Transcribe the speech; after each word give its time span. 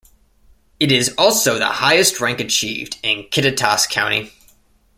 It 0.79 0.91
is 0.91 1.13
also 1.15 1.59
the 1.59 1.67
highest 1.73 2.19
rank 2.19 2.39
achieved 2.39 2.97
in 3.03 3.25
Kittitas 3.25 3.87
County. 3.87 4.31